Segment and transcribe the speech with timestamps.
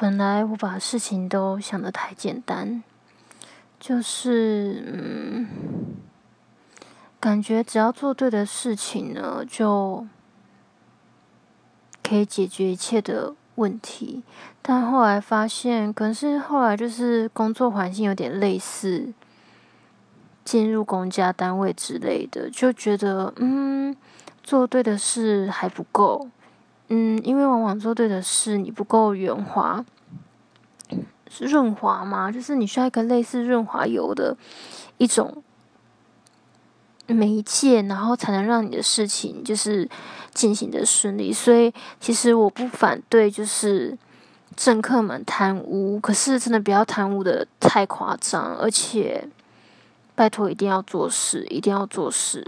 [0.00, 2.84] 本来我把事情都想得太简单，
[3.80, 5.48] 就是嗯，
[7.18, 10.06] 感觉只要做对的事情呢，就
[12.00, 14.22] 可以解决一切的问题。
[14.62, 19.12] 但后来发现，可能是后来就是工作环境有点类似。
[20.44, 23.94] 进入公家单位之类的，就觉得嗯，
[24.42, 26.30] 做对的事还不够，
[26.88, 29.84] 嗯，因为往往做对的事你不够圆滑，
[31.30, 32.32] 是润滑吗？
[32.32, 34.36] 就是你需要一个类似润滑油的
[34.96, 35.42] 一种
[37.06, 39.88] 媒介，然后才能让你的事情就是
[40.32, 41.32] 进行的顺利。
[41.32, 43.96] 所以其实我不反对，就是
[44.56, 49.28] 政客们贪污，可是真的不要贪污的太夸张，而且。
[50.14, 52.44] 拜托，一定要做事，一定要做事。